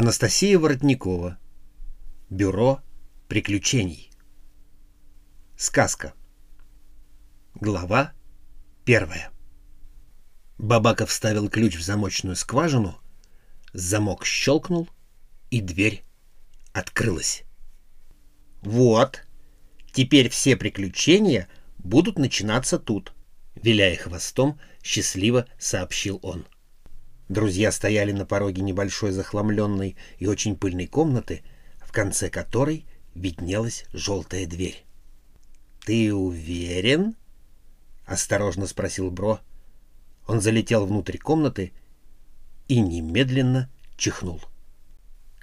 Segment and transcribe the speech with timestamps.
[0.00, 1.36] Анастасия Воротникова.
[2.30, 2.80] Бюро
[3.28, 4.10] приключений.
[5.58, 6.14] Сказка.
[7.54, 8.14] Глава
[8.86, 9.30] первая.
[10.56, 12.98] Бабака вставил ключ в замочную скважину,
[13.74, 14.88] замок щелкнул,
[15.50, 16.02] и дверь
[16.72, 17.42] открылась.
[18.62, 19.22] «Вот,
[19.92, 21.46] теперь все приключения
[21.76, 23.12] будут начинаться тут»,—
[23.54, 26.46] виляя хвостом, счастливо сообщил он.
[27.30, 31.44] Друзья стояли на пороге небольшой захламленной и очень пыльной комнаты,
[31.80, 34.84] в конце которой виднелась желтая дверь.
[35.86, 37.14] «Ты уверен?»—
[38.04, 39.38] осторожно спросил Бро.
[40.26, 41.72] Он залетел внутрь комнаты
[42.66, 44.40] и немедленно чихнул.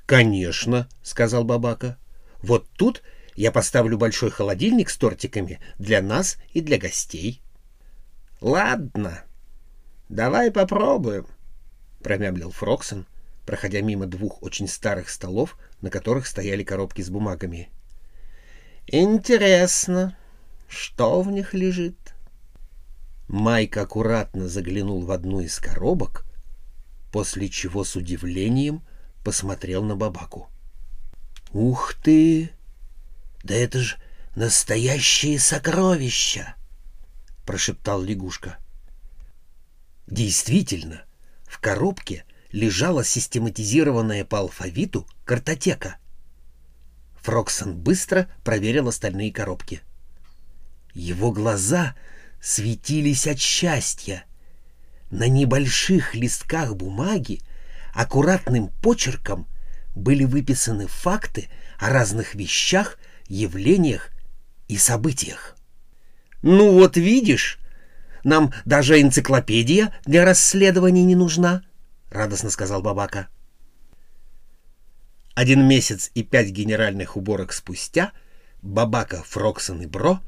[0.05, 1.97] «Конечно»,— сказал Бабака.
[2.43, 3.01] «Вот тут
[3.37, 7.41] я поставлю большой холодильник с тортиками для нас и для гостей».
[8.41, 9.23] «Ладно,
[10.09, 11.27] давай попробуем»,—
[12.03, 13.05] промямлил Фроксон,
[13.45, 17.69] проходя мимо двух очень старых столов, на которых стояли коробки с бумагами.
[18.87, 20.17] «Интересно,
[20.67, 21.97] что в них лежит?»
[23.27, 26.25] Майк аккуратно заглянул в одну из коробок,
[27.11, 28.81] после чего с удивлением
[29.23, 30.49] посмотрел на Бабаку.
[31.51, 32.51] «Ух ты!
[33.43, 33.97] Да это ж
[34.35, 36.55] настоящие сокровища!»—
[37.45, 38.57] прошептал лягушка.
[40.07, 41.03] Действительно,
[41.47, 45.97] в коробке лежала систематизированная по алфавиту картотека.
[47.21, 49.81] Фроксон быстро проверил остальные коробки.
[50.93, 51.95] Его глаза
[52.41, 54.23] светились от счастья.
[55.09, 57.41] На небольших листках бумаги
[57.93, 59.47] аккуратным почерком
[59.95, 64.11] были выписаны факты о разных вещах, явлениях
[64.67, 65.55] и событиях.
[66.41, 67.59] «Ну вот видишь,
[68.27, 71.63] нам даже энциклопедия для расследований не нужна,—
[72.09, 73.29] радостно сказал Бабака.
[75.33, 78.11] Один месяц и пять генеральных уборок спустя
[78.61, 80.19] Бабака, Фроксон и Бро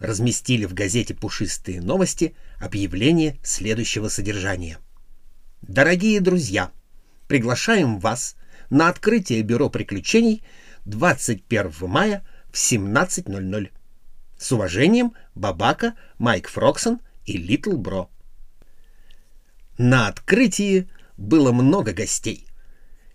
[0.00, 4.78] разместили в газете «Пушистые новости» объявление следующего содержания.
[5.62, 6.72] «Дорогие друзья,
[7.28, 8.34] приглашаем вас
[8.70, 10.42] на открытие Бюро приключений
[10.84, 13.70] 21 мая в 17.00.
[14.36, 18.10] С уважением, Бабака, Майк Фроксон и Литл Бро.
[19.76, 22.46] На открытии было много гостей.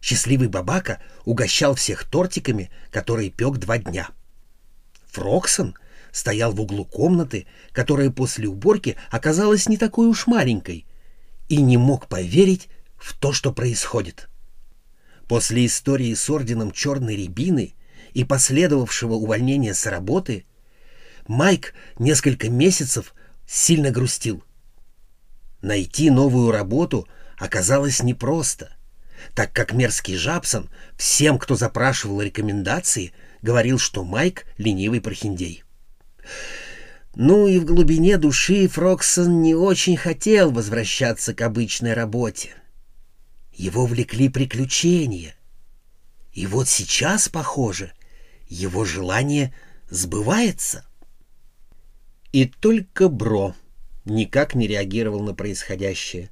[0.01, 4.09] Счастливый Бабака угощал всех тортиками, которые пек два дня.
[5.07, 5.75] Фроксон
[6.11, 10.85] стоял в углу комнаты, которая после уборки оказалась не такой уж маленькой,
[11.49, 14.29] и не мог поверить в то, что происходит.
[15.27, 17.75] После истории с орденом Черной Рябины
[18.13, 20.45] и последовавшего увольнения с работы,
[21.27, 23.13] Майк несколько месяцев
[23.51, 24.43] сильно грустил.
[25.61, 27.07] Найти новую работу
[27.37, 28.73] оказалось непросто,
[29.35, 35.63] так как мерзкий Жабсон всем, кто запрашивал рекомендации, говорил, что Майк— ленивый прохиндей.
[37.13, 42.51] Ну и в глубине души Фроксон не очень хотел возвращаться к обычной работе.
[43.51, 45.35] Его влекли приключения.
[46.31, 47.91] И вот сейчас, похоже,
[48.47, 49.53] его желание
[49.89, 50.85] сбывается.
[52.31, 53.55] И только Бро
[54.05, 56.29] никак не реагировал на происходящее,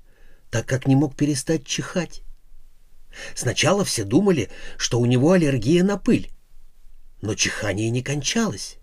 [0.50, 2.24] так как не мог перестать чихать.
[3.36, 6.32] Сначала все думали, что у него аллергия на пыль,
[7.22, 8.78] но чихание не кончалось.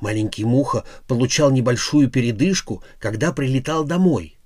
[0.00, 4.38] Маленький Муха получал небольшую передышку, когда прилетал домой.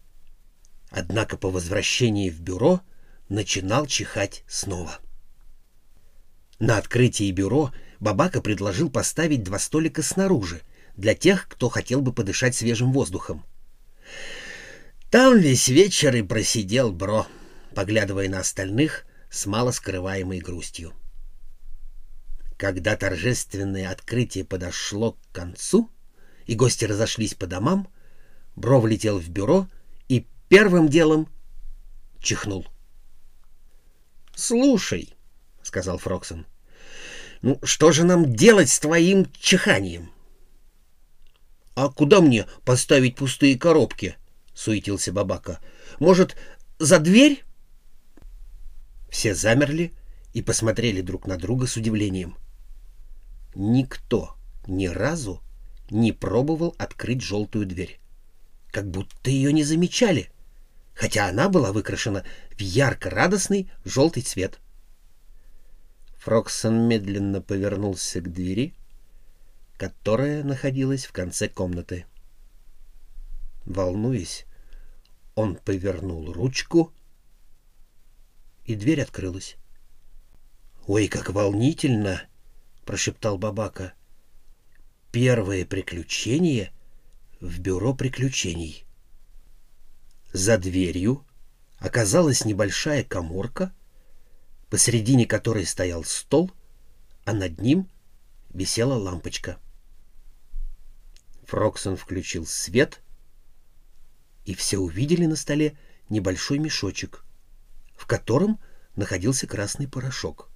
[0.90, 2.80] Однако по возвращении в бюро
[3.28, 4.98] начинал чихать снова.
[6.58, 10.62] На открытии бюро Бабака предложил поставить два столика снаружи,
[10.96, 13.44] для тех, кто хотел бы подышать свежим воздухом.
[15.10, 17.26] Там весь вечер и просидел Бро,
[17.74, 20.92] поглядывая на остальных с мало скрываемой грустью.
[22.56, 25.90] Когда торжественное открытие подошло к концу,
[26.46, 27.88] и гости разошлись по домам,
[28.56, 29.68] Бро влетел в бюро
[30.08, 31.28] и первым делом
[32.20, 32.66] чихнул.
[34.34, 35.14] «Слушай»,—
[35.62, 36.46] сказал Фроксон,—
[37.42, 40.10] «ну что же нам делать с твоим чиханием?»
[41.76, 44.16] «А куда мне поставить пустые коробки?»—
[44.54, 45.60] суетился Бабака.
[46.00, 46.34] «Может,
[46.78, 47.44] за дверь?»
[49.10, 49.92] Все замерли
[50.32, 52.38] и посмотрели друг на друга с удивлением.
[53.54, 54.36] Никто
[54.66, 55.42] ни разу
[55.90, 58.00] не пробовал открыть желтую дверь.
[58.72, 60.30] Как будто ее не замечали,
[60.94, 62.24] хотя она была выкрашена
[62.56, 64.60] в ярко-радостный желтый цвет.
[66.20, 68.72] Фроксон медленно повернулся к двери—
[69.76, 72.06] которая находилась в конце комнаты.
[73.64, 74.46] Волнуясь,
[75.34, 76.92] он повернул ручку,
[78.64, 79.56] и дверь открылась.
[80.86, 82.22] «Ой, как волнительно!»—
[82.84, 83.92] прошептал Бабака.
[85.12, 86.72] «Первое приключение
[87.40, 88.84] в бюро приключений».
[90.32, 91.24] За дверью
[91.78, 93.74] оказалась небольшая коморка,
[94.70, 96.50] посредине которой стоял стол,
[97.24, 97.88] а над ним
[98.50, 99.58] висела лампочка.
[101.46, 103.00] Фроксон включил свет,
[104.44, 105.78] и все увидели на столе
[106.08, 107.24] небольшой мешочек,
[107.96, 108.60] в котором
[108.94, 110.50] находился красный порошок.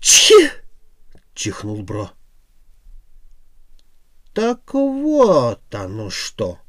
[0.00, 0.50] «Чи!»—
[1.34, 2.10] чихнул Бро.
[4.32, 6.60] «Так вот оно что!»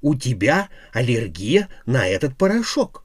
[0.00, 3.04] у тебя аллергия на этот порошок.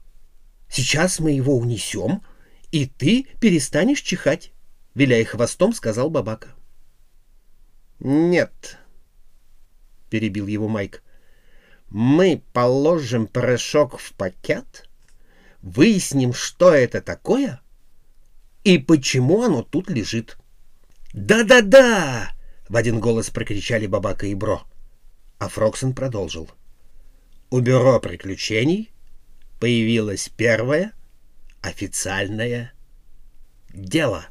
[0.68, 2.22] Сейчас мы его унесем,
[2.70, 4.52] и ты перестанешь чихать,—
[4.94, 6.53] виляя хвостом, сказал Бабака.—
[8.04, 8.78] Нет,—
[10.10, 11.02] перебил его Майк,—
[11.88, 14.88] мы положим порошок в пакет,
[15.62, 17.60] выясним, что это такое
[18.62, 20.38] и почему оно тут лежит.
[21.12, 22.30] «Да-да-да!»—
[22.68, 24.62] в один голос прокричали Бабака и Бро.
[25.38, 26.48] А Фроксон продолжил.—
[27.54, 28.90] у бюро приключений
[29.60, 30.92] появилось первое
[31.60, 32.72] официальное
[33.72, 34.26] дело.